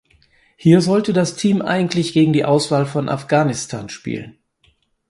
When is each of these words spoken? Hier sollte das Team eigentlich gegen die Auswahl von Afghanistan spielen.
Hier 0.55 0.81
sollte 0.81 1.13
das 1.13 1.35
Team 1.35 1.61
eigentlich 1.61 2.11
gegen 2.11 2.33
die 2.33 2.43
Auswahl 2.43 2.87
von 2.87 3.07
Afghanistan 3.07 3.87
spielen. 3.87 4.39